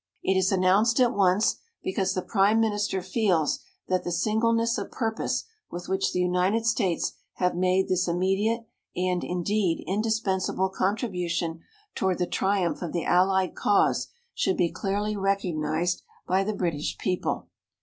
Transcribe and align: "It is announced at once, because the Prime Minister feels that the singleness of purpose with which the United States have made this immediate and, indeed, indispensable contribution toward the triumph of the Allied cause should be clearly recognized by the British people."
"It 0.23 0.35
is 0.35 0.51
announced 0.51 0.99
at 0.99 1.13
once, 1.13 1.57
because 1.83 2.15
the 2.15 2.23
Prime 2.23 2.59
Minister 2.59 3.03
feels 3.03 3.59
that 3.87 4.03
the 4.03 4.11
singleness 4.11 4.79
of 4.79 4.89
purpose 4.89 5.43
with 5.69 5.87
which 5.87 6.11
the 6.11 6.19
United 6.19 6.65
States 6.65 7.13
have 7.33 7.53
made 7.55 7.87
this 7.87 8.07
immediate 8.07 8.65
and, 8.95 9.23
indeed, 9.23 9.83
indispensable 9.85 10.69
contribution 10.69 11.61
toward 11.93 12.17
the 12.17 12.25
triumph 12.25 12.81
of 12.81 12.93
the 12.93 13.05
Allied 13.05 13.53
cause 13.53 14.07
should 14.33 14.57
be 14.57 14.71
clearly 14.71 15.15
recognized 15.15 16.01
by 16.25 16.43
the 16.43 16.53
British 16.55 16.97
people." 16.97 17.49